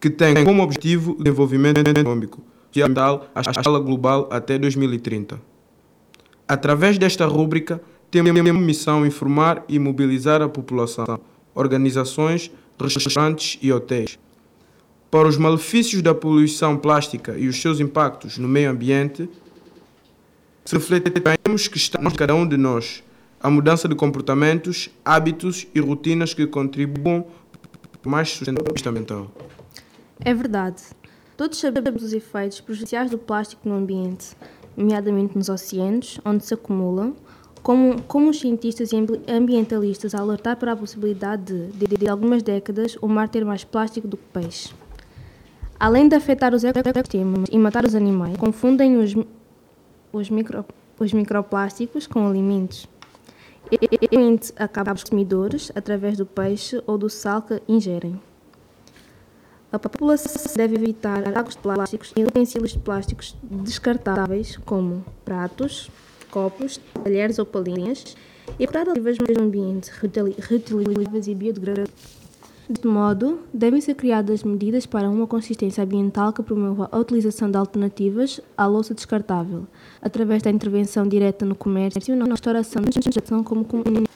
que 0.00 0.10
tem 0.10 0.44
como 0.44 0.64
objetivo 0.64 1.12
o 1.12 1.22
desenvolvimento 1.22 1.78
econômico 1.78 2.42
e 2.74 2.82
ambiental 2.82 3.28
à 3.32 3.40
escala 3.40 3.78
global 3.78 4.28
até 4.32 4.58
2030. 4.58 5.40
Através 6.48 6.98
desta 6.98 7.24
rúbrica, 7.24 7.80
temos 8.10 8.36
a 8.36 8.52
missão 8.52 9.06
informar 9.06 9.64
e 9.68 9.78
mobilizar 9.78 10.42
a 10.42 10.48
população, 10.48 11.20
organizações, 11.54 12.50
restaurantes 12.76 13.56
e 13.62 13.72
hotéis 13.72 14.18
para 15.08 15.28
os 15.28 15.36
malefícios 15.36 16.02
da 16.02 16.12
poluição 16.12 16.76
plástica 16.76 17.38
e 17.38 17.46
os 17.46 17.62
seus 17.62 17.78
impactos 17.78 18.38
no 18.38 18.48
meio 18.48 18.72
ambiente, 18.72 19.28
se 20.64 20.74
refletiremos 20.74 21.68
que 21.68 21.76
estamos 21.76 22.14
cada 22.14 22.34
um 22.34 22.44
de 22.44 22.56
nós 22.56 23.04
a 23.44 23.50
mudança 23.50 23.86
de 23.86 23.94
comportamentos, 23.94 24.88
hábitos 25.04 25.66
e 25.74 25.78
rotinas 25.78 26.32
que 26.32 26.46
contribuam 26.46 27.26
para 28.00 28.10
mais 28.10 28.30
sustentabilidade 28.30 28.88
ambiental. 28.88 29.30
É 30.18 30.32
verdade. 30.32 30.82
Todos 31.36 31.58
sabemos 31.58 32.02
os 32.02 32.14
efeitos 32.14 32.62
prejudiciais 32.62 33.10
do 33.10 33.18
plástico 33.18 33.68
no 33.68 33.74
ambiente, 33.74 34.34
nomeadamente 34.74 35.36
nos 35.36 35.50
oceanos, 35.50 36.18
onde 36.24 36.42
se 36.42 36.54
acumulam, 36.54 37.14
como, 37.62 38.00
como 38.04 38.30
os 38.30 38.40
cientistas 38.40 38.92
e 38.92 38.96
ambientalistas 39.30 40.14
a 40.14 40.20
alertar 40.20 40.56
para 40.56 40.72
a 40.72 40.76
possibilidade 40.76 41.68
de, 41.68 41.86
de, 41.86 41.96
de 41.98 42.08
algumas 42.08 42.42
décadas, 42.42 42.96
o 43.02 43.06
mar 43.06 43.28
ter 43.28 43.44
mais 43.44 43.62
plástico 43.62 44.08
do 44.08 44.16
que 44.16 44.24
peixe. 44.32 44.72
Além 45.78 46.08
de 46.08 46.16
afetar 46.16 46.54
os 46.54 46.64
ecossistemas 46.64 47.50
e 47.52 47.58
matar 47.58 47.84
os 47.84 47.94
animais, 47.94 48.38
confundem 48.38 48.96
os, 48.96 49.14
os, 50.10 50.30
micro, 50.30 50.64
os 50.98 51.12
microplásticos 51.12 52.06
com 52.06 52.26
alimentos. 52.26 52.88
Eventualmente 53.70 54.52
acabam 54.56 54.94
os 54.94 55.02
consumidores 55.02 55.72
através 55.74 56.16
do 56.16 56.26
peixe 56.26 56.82
ou 56.86 56.98
do 56.98 57.08
sal 57.08 57.42
que 57.42 57.62
ingerem. 57.68 58.20
A 59.72 59.78
população 59.78 60.54
deve 60.54 60.76
evitar 60.76 61.26
águas 61.36 61.54
de 61.54 61.60
plásticos 61.60 62.12
e 62.16 62.22
utensílios 62.22 62.76
plásticos 62.76 63.34
descartáveis, 63.42 64.56
como 64.58 65.04
pratos, 65.24 65.90
copos, 66.30 66.80
talheres 67.02 67.38
ou 67.38 67.46
palinhas, 67.46 68.16
e 68.58 68.66
para 68.66 68.80
alternativas 68.80 69.18
no 69.18 69.42
ambiente 69.42 69.90
reutilizáveis 69.90 71.26
e 71.26 71.34
biodegradáveis. 71.34 72.23
Deste 72.66 72.86
modo, 72.86 73.40
devem 73.52 73.78
ser 73.78 73.94
criadas 73.94 74.42
medidas 74.42 74.86
para 74.86 75.10
uma 75.10 75.26
consistência 75.26 75.84
ambiental 75.84 76.32
que 76.32 76.42
promova 76.42 76.88
a 76.90 76.98
utilização 76.98 77.50
de 77.50 77.58
alternativas 77.58 78.40
à 78.56 78.66
louça 78.66 78.94
descartável, 78.94 79.66
através 80.00 80.42
da 80.42 80.50
intervenção 80.50 81.06
direta 81.06 81.44
no 81.44 81.54
comércio 81.54 82.14
e 82.14 82.16
na 82.16 82.24
restauração 82.24 82.80
da 82.80 82.90
gestão 82.90 83.44
como 83.44 83.66
comunidade. 83.66 84.08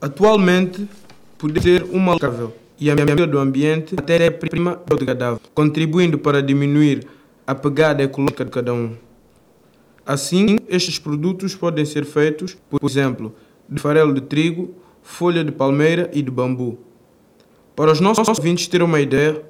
Atualmente, 0.00 0.88
pode 1.36 1.60
ser 1.60 1.82
uma 1.90 2.12
locável 2.12 2.52
e 2.78 2.88
a 2.88 2.94
melhoria 2.94 3.26
do 3.26 3.36
ambiente 3.36 3.96
até 3.98 4.26
é 4.26 4.30
prima 4.30 4.80
biodegradável, 4.86 5.40
contribuindo 5.52 6.18
para 6.18 6.40
diminuir 6.40 7.04
a 7.44 7.52
pegada 7.52 8.00
ecológica 8.00 8.44
de 8.44 8.50
cada 8.52 8.72
um. 8.72 8.94
Assim, 10.04 10.58
estes 10.68 11.00
produtos 11.00 11.56
podem 11.56 11.84
ser 11.84 12.04
feitos, 12.04 12.56
por 12.70 12.78
exemplo, 12.88 13.34
de 13.68 13.80
farelo 13.80 14.14
de 14.14 14.20
trigo, 14.20 14.72
folha 15.02 15.42
de 15.42 15.50
palmeira 15.50 16.08
e 16.12 16.22
de 16.22 16.30
bambu. 16.30 16.85
Para 17.76 17.92
os 17.92 18.00
nossos 18.00 18.26
ouvintes 18.26 18.66
terem 18.68 18.86
uma 18.86 19.00
ideia, 19.00 19.42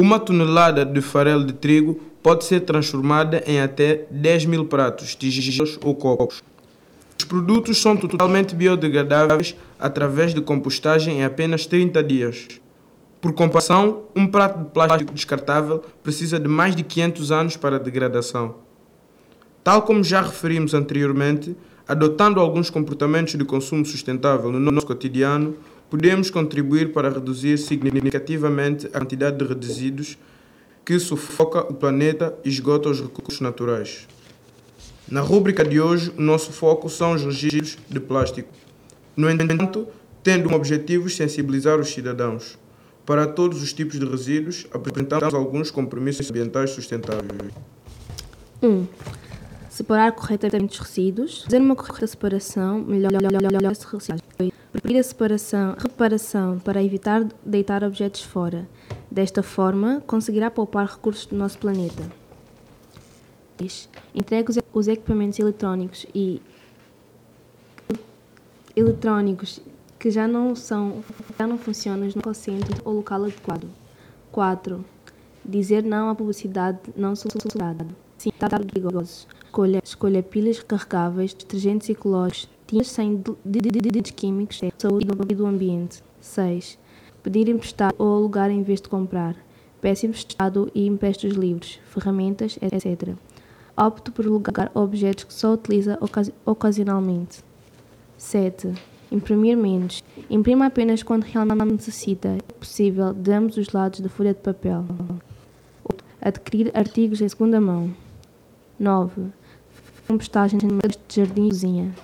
uma 0.00 0.18
tonelada 0.18 0.86
de 0.86 1.02
farelo 1.02 1.44
de 1.44 1.52
trigo 1.52 2.00
pode 2.22 2.46
ser 2.46 2.60
transformada 2.60 3.44
em 3.46 3.60
até 3.60 4.06
10 4.10 4.46
mil 4.46 4.64
pratos, 4.64 5.14
tigelas 5.14 5.78
ou 5.84 5.94
copos. 5.94 6.42
Os 7.18 7.26
produtos 7.26 7.76
são 7.76 7.94
totalmente 7.94 8.54
biodegradáveis 8.54 9.54
através 9.78 10.32
de 10.32 10.40
compostagem 10.40 11.18
em 11.18 11.24
apenas 11.24 11.66
30 11.66 12.02
dias. 12.02 12.48
Por 13.20 13.34
comparação, 13.34 14.04
um 14.16 14.26
prato 14.26 14.60
de 14.60 14.70
plástico 14.70 15.12
descartável 15.12 15.84
precisa 16.02 16.40
de 16.40 16.48
mais 16.48 16.74
de 16.74 16.82
500 16.82 17.30
anos 17.30 17.56
para 17.58 17.78
degradação. 17.78 18.54
Tal 19.62 19.82
como 19.82 20.02
já 20.02 20.22
referimos 20.22 20.72
anteriormente, 20.72 21.54
adotando 21.86 22.40
alguns 22.40 22.70
comportamentos 22.70 23.34
de 23.34 23.44
consumo 23.44 23.84
sustentável 23.84 24.50
no 24.50 24.58
nosso 24.58 24.86
cotidiano, 24.86 25.54
podemos 25.90 26.30
contribuir 26.30 26.92
para 26.92 27.08
reduzir 27.08 27.58
significativamente 27.58 28.86
a 28.88 28.98
quantidade 28.98 29.38
de 29.38 29.44
resíduos 29.44 30.18
que 30.84 30.98
sufoca 30.98 31.60
o 31.60 31.74
planeta 31.74 32.34
e 32.44 32.48
esgota 32.48 32.88
os 32.88 33.00
recursos 33.00 33.40
naturais. 33.40 34.06
Na 35.10 35.20
rúbrica 35.20 35.64
de 35.64 35.80
hoje, 35.80 36.12
o 36.16 36.20
nosso 36.20 36.52
foco 36.52 36.88
são 36.88 37.12
os 37.12 37.24
resíduos 37.24 37.78
de 37.88 38.00
plástico. 38.00 38.50
No 39.16 39.30
entanto, 39.30 39.88
tendo 40.22 40.44
como 40.44 40.56
objetivo 40.56 41.08
sensibilizar 41.08 41.78
os 41.80 41.88
cidadãos. 41.88 42.58
Para 43.06 43.26
todos 43.26 43.62
os 43.62 43.72
tipos 43.72 43.98
de 43.98 44.04
resíduos, 44.04 44.66
apresentamos 44.70 45.32
alguns 45.32 45.70
compromissos 45.70 46.28
ambientais 46.30 46.70
sustentáveis. 46.70 47.52
1. 48.62 48.68
Um, 48.68 48.86
separar 49.78 50.10
corretamente 50.12 50.80
os 50.80 50.86
resíduos, 50.86 51.42
fazer 51.44 51.60
uma 51.60 51.76
correta 51.76 52.06
separação, 52.06 52.80
melhor, 52.80 53.12
melhor, 53.12 53.32
melhor, 53.32 53.52
melhor. 53.52 53.72
Preferir 54.72 54.98
a 54.98 55.02
separação, 55.02 55.76
reparação 55.78 56.58
para 56.58 56.82
evitar 56.82 57.24
deitar 57.44 57.84
objetos 57.84 58.22
fora. 58.22 58.68
Desta 59.10 59.42
forma, 59.42 60.02
conseguirá 60.06 60.50
poupar 60.50 60.86
recursos 60.86 61.26
do 61.26 61.36
nosso 61.36 61.58
planeta. 61.58 62.02
Entregue 64.14 64.52
os 64.72 64.88
equipamentos 64.88 65.38
eletrónicos 65.38 66.06
e 66.14 66.42
eletrónicos 68.74 69.60
que 69.98 70.10
já 70.10 70.26
não 70.28 70.54
são 70.56 71.04
já 71.38 71.46
não 71.46 71.56
funcionam 71.56 72.08
no 72.24 72.34
centro 72.34 72.82
ou 72.84 72.94
local 72.94 73.24
adequado. 73.24 73.68
4. 74.32 74.84
Dizer 75.44 75.82
não 75.84 76.10
à 76.10 76.14
publicidade 76.14 76.78
não 76.96 77.14
solicitada. 77.14 77.86
5. 78.18 78.36
perigosos. 78.72 79.26
Escolha, 79.48 79.80
escolha 79.82 80.22
pilhas 80.22 80.58
recarregáveis, 80.58 81.32
detergentes 81.32 81.88
ecológicos, 81.88 82.50
tinhas 82.66 82.88
sem 82.88 83.16
de 83.16 84.12
químicos, 84.12 84.60
saúde 84.76 85.08
e 85.30 85.34
do 85.34 85.46
ambiente. 85.46 86.02
6. 86.20 86.78
Pedir 87.22 87.48
emprestado 87.48 87.94
ou 87.98 88.14
alugar 88.14 88.50
em 88.50 88.62
vez 88.62 88.78
de 88.78 88.90
comprar. 88.90 89.34
Peça 89.80 90.04
emprestado 90.04 90.70
e 90.74 90.86
empreste 90.86 91.26
os 91.26 91.32
livros, 91.32 91.80
ferramentas, 91.86 92.58
etc. 92.60 93.14
Opte 93.74 94.10
por 94.10 94.26
alugar 94.26 94.70
objetos 94.74 95.24
que 95.24 95.32
só 95.32 95.54
utiliza 95.54 95.98
ocasionalmente. 96.44 97.42
7. 98.18 98.74
Imprimir 99.10 99.56
menos. 99.56 100.04
Imprima 100.28 100.66
apenas 100.66 101.02
quando 101.02 101.24
realmente 101.24 101.64
necessita, 101.64 102.28
é 102.28 102.52
possível, 102.52 103.14
de 103.14 103.32
ambos 103.32 103.56
os 103.56 103.72
lados 103.72 104.00
da 104.00 104.10
folha 104.10 104.34
de 104.34 104.40
papel. 104.40 104.84
8. 105.90 106.04
Adquirir 106.20 106.70
artigos 106.74 107.22
em 107.22 107.28
segunda 107.30 107.58
mão. 107.58 107.94
9. 108.78 109.37
Compostagens 110.08 110.62
de 110.62 111.16
jardim 111.16 111.46
e 111.46 111.48
cozinha. 111.50 111.94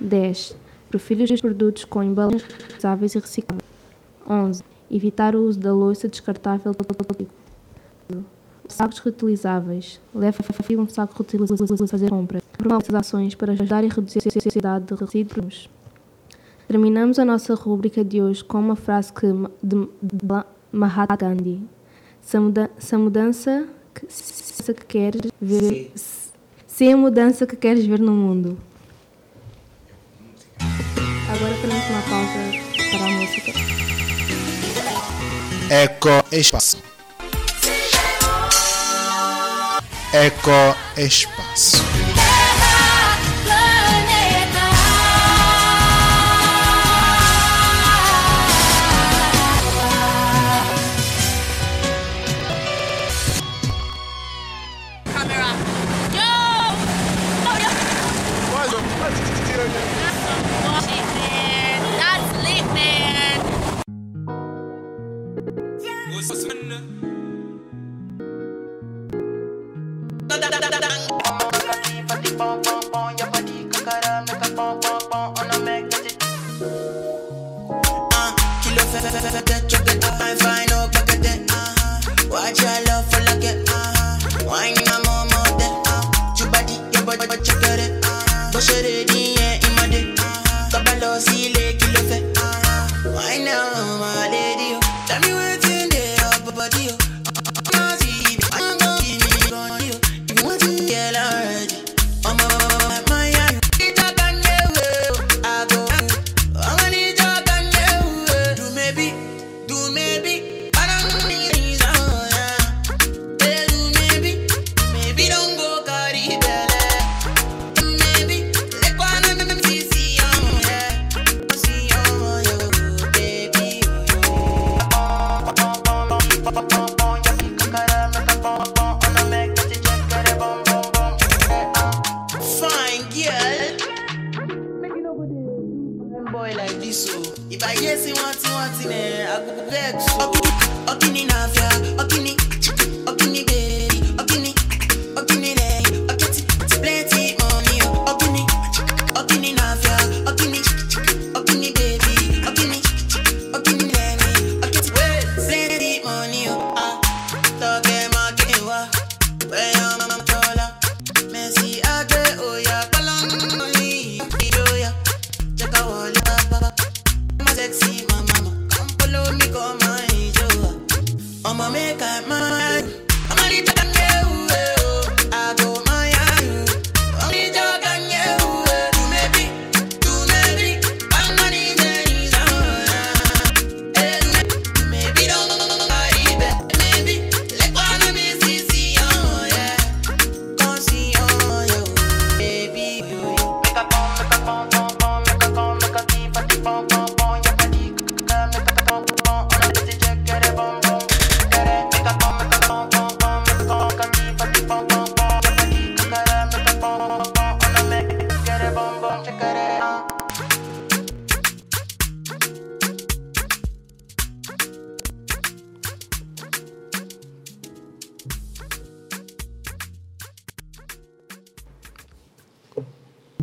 10. 0.00 0.56
Prefira 0.90 1.22
os 1.22 1.40
produtos 1.40 1.84
com 1.84 2.02
embalagens 2.02 2.42
reutilizáveis 2.42 3.14
e 3.14 3.18
recicláveis. 3.20 3.68
11. 4.28 4.64
Evitar 4.90 5.36
o 5.36 5.44
uso 5.44 5.60
da 5.60 5.72
louça 5.72 6.08
descartável 6.08 6.74
Sacos 8.66 8.98
reutilizáveis. 8.98 10.00
Leve 10.12 10.38
um 10.76 10.88
saco 10.88 11.14
reutilizável 11.14 11.76
a 11.80 11.86
fazer 11.86 12.10
compras. 12.10 12.42
Promove 12.58 12.96
ações 12.96 13.34
para 13.36 13.52
ajudar 13.52 13.84
e 13.84 13.88
reduzir 13.88 14.18
a 14.18 14.24
necessidade 14.34 14.84
de 14.86 14.94
resíduos. 14.94 15.70
Terminamos 16.66 17.18
a 17.18 17.24
nossa 17.24 17.54
rubrica 17.54 18.04
de 18.04 18.20
hoje 18.20 18.44
com 18.44 18.58
uma 18.58 18.76
frase 18.76 19.12
que, 19.12 19.26
de, 19.62 19.88
de 20.02 20.26
Mahatma 20.72 21.16
Gandhi. 21.16 21.62
Se 22.20 22.36
a, 22.36 22.40
muda, 22.40 22.70
se 22.78 22.94
a 22.94 22.98
mudança 22.98 23.68
que, 23.94 24.06
se 24.12 24.74
que 24.74 24.84
queres 24.84 25.32
ver... 25.40 25.92
Se 26.78 26.86
é 26.86 26.92
a 26.92 26.96
mudança 26.96 27.44
que 27.44 27.56
queres 27.56 27.84
ver 27.84 27.98
no 27.98 28.12
mundo. 28.12 28.56
Agora 30.60 31.54
temos 31.60 31.84
uma 31.90 32.02
pausa 32.02 32.38
para 32.92 33.04
a 33.04 33.10
música. 33.10 33.52
Eco 35.70 36.24
Espaço. 36.30 36.76
Eco 40.12 40.76
Espaço. 40.96 41.78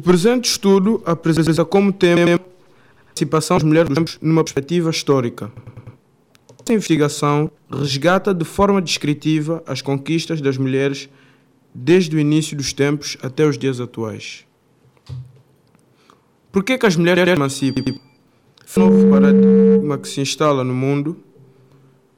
Presente 0.05 0.47
estudo 0.51 1.01
apresenta 1.03 1.65
como 1.65 1.91
tema 1.91 2.35
a 2.35 2.39
participação 3.05 3.57
das 3.57 3.63
mulheres 3.63 3.89
dos 3.89 3.97
campos 3.97 4.19
numa 4.21 4.43
perspectiva 4.43 4.91
histórica. 4.91 5.51
Essa 6.63 6.73
investigação 6.73 7.51
resgata 7.71 8.31
de 8.31 8.45
forma 8.45 8.79
descritiva 8.79 9.63
as 9.65 9.81
conquistas 9.81 10.41
das 10.41 10.57
mulheres 10.57 11.09
desde 11.73 12.15
o 12.15 12.19
início 12.19 12.55
dos 12.55 12.71
tempos 12.71 13.17
até 13.23 13.47
os 13.47 13.57
dias 13.57 13.79
atuais. 13.79 14.45
Por 16.51 16.63
que, 16.63 16.77
que 16.77 16.85
as 16.85 16.95
mulheres 16.95 17.27
emancipam? 17.27 17.83
Novo 18.77 19.09
paradigma 19.09 19.97
que 19.97 20.07
se 20.07 20.21
instala 20.21 20.63
no 20.63 20.73
mundo, 20.73 21.17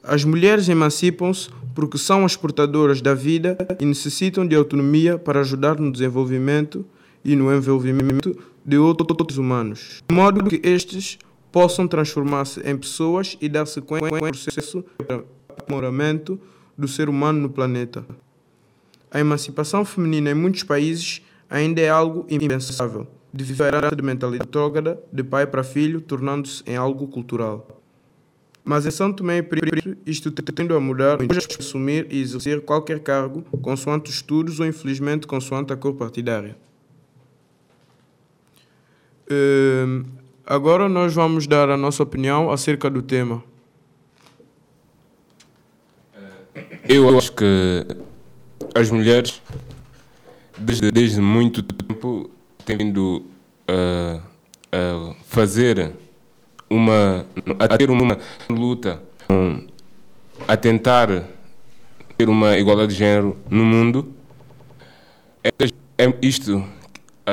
as 0.02 0.24
mulheres 0.24 0.68
emancipam-se 0.68 1.48
porque 1.74 1.96
são 1.96 2.24
as 2.24 2.36
portadoras 2.36 3.00
da 3.00 3.14
vida 3.14 3.56
e 3.80 3.84
necessitam 3.86 4.46
de 4.46 4.54
autonomia 4.54 5.18
para 5.18 5.40
ajudar 5.40 5.80
no 5.80 5.90
desenvolvimento 5.90 6.84
e 7.28 7.36
no 7.36 7.54
envolvimento 7.54 8.34
de 8.64 8.78
outros 8.78 9.36
humanos, 9.36 10.02
de 10.08 10.14
modo 10.14 10.48
que 10.48 10.66
estes 10.66 11.18
possam 11.52 11.86
transformar-se 11.86 12.58
em 12.60 12.74
pessoas 12.74 13.36
e 13.38 13.50
dar 13.50 13.66
sequência 13.66 14.08
ao 14.08 14.18
processo 14.18 14.82
de 14.98 15.24
aprimoramento 15.50 16.40
do 16.76 16.88
ser 16.88 17.06
humano 17.10 17.38
no 17.38 17.50
planeta. 17.50 18.02
A 19.10 19.20
emancipação 19.20 19.84
feminina 19.84 20.30
em 20.30 20.34
muitos 20.34 20.62
países 20.62 21.20
ainda 21.50 21.82
é 21.82 21.90
algo 21.90 22.26
impensável, 22.30 23.06
devido 23.30 23.60
à 23.62 23.90
de 23.94 24.02
mentalidade 24.02 24.46
retrógrada 24.46 24.98
de 25.12 25.22
pai 25.22 25.46
para 25.46 25.62
filho, 25.62 26.00
tornando-se 26.00 26.62
em 26.66 26.76
algo 26.76 27.08
cultural. 27.08 27.82
Mas 28.64 28.86
em 28.86 28.90
São 28.90 29.12
Tomé 29.12 29.38
e 29.38 29.42
Príncipe, 29.42 29.98
isto 30.06 30.30
tende 30.30 30.72
a 30.72 30.80
mudar, 30.80 31.18
hoje 31.20 31.46
assumir 31.58 32.06
e 32.10 32.22
exercer 32.22 32.62
qualquer 32.62 33.00
cargo, 33.00 33.42
consoante 33.60 34.08
os 34.08 34.16
estudos 34.16 34.60
ou 34.60 34.66
infelizmente 34.66 35.26
consoante 35.26 35.74
a 35.74 35.76
cor 35.76 35.94
partidária. 35.94 36.56
Hum, 39.30 40.04
agora 40.46 40.88
nós 40.88 41.14
vamos 41.14 41.46
dar 41.46 41.68
a 41.68 41.76
nossa 41.76 42.02
opinião 42.02 42.50
acerca 42.50 42.88
do 42.88 43.02
tema. 43.02 43.42
Eu 46.88 47.18
acho 47.18 47.32
que 47.32 47.86
as 48.74 48.90
mulheres, 48.90 49.42
desde, 50.56 50.90
desde 50.90 51.20
muito 51.20 51.62
tempo, 51.62 52.30
têm 52.64 52.78
vindo 52.78 53.26
a, 53.66 54.20
a 54.72 55.14
fazer 55.26 55.92
uma. 56.70 57.26
a 57.58 57.76
ter 57.76 57.90
uma 57.90 58.18
luta, 58.48 59.02
um, 59.28 59.66
a 60.46 60.56
tentar 60.56 61.08
ter 62.16 62.28
uma 62.28 62.56
igualdade 62.56 62.92
de 62.92 62.98
género 62.98 63.36
no 63.50 63.64
mundo. 63.66 64.14
É, 65.44 65.50
é 65.98 66.14
isto, 66.22 66.64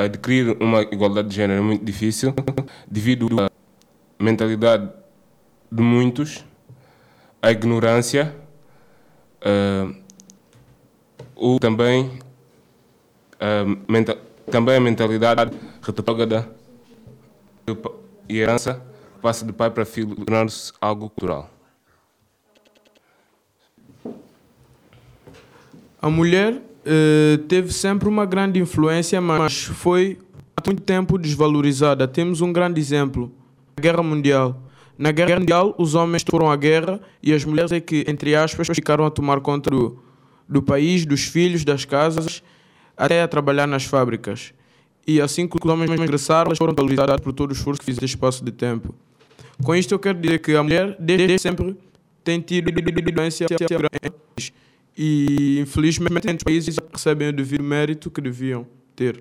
adquirir 0.04 0.56
uma 0.60 0.82
igualdade 0.82 1.28
de 1.28 1.36
género 1.36 1.60
é 1.60 1.62
muito 1.62 1.84
difícil, 1.84 2.34
devido 2.86 3.28
à 3.40 3.50
mentalidade 4.18 4.90
de 5.70 5.82
muitos, 5.82 6.44
à 7.40 7.50
ignorância, 7.50 8.34
uh, 9.42 9.94
ou 11.34 11.58
também, 11.58 12.18
uh, 13.34 13.92
menta 13.92 14.16
também 14.50 14.76
a 14.76 14.80
mentalidade 14.80 15.56
retrógrada 15.82 16.48
e 18.28 18.38
herança 18.38 18.82
passa 19.20 19.44
de 19.44 19.52
pai 19.52 19.70
para 19.70 19.84
filho, 19.84 20.14
tornando-se 20.14 20.72
algo 20.80 21.10
cultural. 21.10 21.50
A 26.00 26.08
mulher 26.08 26.62
eh, 26.86 27.38
teve 27.48 27.72
sempre 27.72 28.08
uma 28.08 28.24
grande 28.24 28.60
influência, 28.60 29.20
mas 29.20 29.64
foi 29.64 30.18
há 30.56 30.62
muito 30.64 30.82
tempo 30.82 31.18
desvalorizada. 31.18 32.06
Temos 32.06 32.40
um 32.40 32.52
grande 32.52 32.80
exemplo: 32.80 33.32
a 33.76 33.80
Guerra 33.80 34.02
Mundial. 34.04 34.62
Na 34.96 35.10
Guerra 35.10 35.40
Mundial, 35.40 35.74
os 35.76 35.94
homens 35.94 36.24
foram 36.28 36.50
à 36.50 36.56
guerra 36.56 37.00
e 37.22 37.34
as 37.34 37.44
mulheres 37.44 37.72
é 37.72 37.80
que, 37.80 38.04
entre 38.08 38.34
aspas, 38.34 38.68
ficaram 38.68 39.04
a 39.04 39.10
tomar 39.10 39.40
conta 39.40 39.68
do, 39.68 39.98
do 40.48 40.62
país, 40.62 41.04
dos 41.04 41.24
filhos, 41.24 41.64
das 41.64 41.84
casas, 41.84 42.42
até 42.96 43.20
a 43.20 43.28
trabalhar 43.28 43.66
nas 43.66 43.84
fábricas. 43.84 44.54
E 45.06 45.20
assim 45.20 45.46
que 45.46 45.56
os 45.56 45.70
homens 45.70 45.90
regressaram, 45.90 46.46
elas 46.48 46.58
foram 46.58 46.72
valorizadas 46.74 47.20
por 47.20 47.32
todo 47.32 47.50
o 47.50 47.52
esforço 47.52 47.80
que 47.80 47.84
fizeram 47.84 48.04
nesse 48.04 48.14
espaço 48.14 48.44
de 48.44 48.52
tempo. 48.52 48.94
Com 49.62 49.74
isto 49.74 49.92
eu 49.92 49.98
quero 49.98 50.18
dizer 50.18 50.38
que 50.38 50.54
a 50.54 50.62
mulher, 50.62 50.96
desde 50.98 51.38
sempre, 51.38 51.76
tem 52.24 52.40
tido 52.40 52.70
influência 52.70 53.46
e 54.96 55.60
infelizmente 55.60 56.26
os 56.28 56.42
países 56.42 56.76
recebem 56.92 57.28
o 57.28 57.32
devido 57.32 57.62
mérito 57.62 58.10
que 58.10 58.20
deviam 58.20 58.66
ter. 58.94 59.14